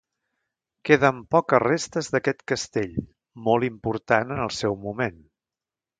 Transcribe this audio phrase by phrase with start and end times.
[0.89, 2.97] Queden poques restes d'aquest castell,
[3.49, 5.25] molt important en el seu moment.